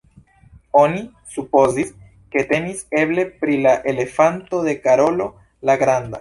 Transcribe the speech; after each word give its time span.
Oni 0.83 1.01
supozis, 1.33 1.91
ke 2.35 2.43
temis 2.53 2.81
eble 3.03 3.27
pri 3.43 3.59
la 3.67 3.75
elefanto 3.93 4.63
de 4.71 4.75
Karolo 4.87 5.29
la 5.71 5.79
granda. 5.85 6.17